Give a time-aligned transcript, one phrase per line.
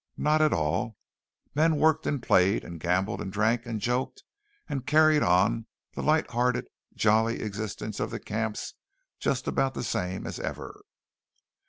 [0.17, 0.97] Not at all.
[1.53, 4.23] Men worked and played and gambled and drank and joked
[4.67, 8.73] and carried on the light hearted, jolly existence of the camps
[9.19, 10.81] just about the same as ever.